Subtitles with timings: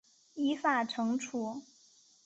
[0.33, 1.61] 依法惩处